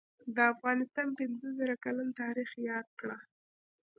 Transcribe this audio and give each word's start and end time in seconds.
دافغانستان 0.39 1.07
پنځه 1.19 1.47
زره 1.59 1.75
کلن 1.83 2.09
تاریخ 2.21 2.49
یاد 2.69 2.87
کړه 2.99 3.17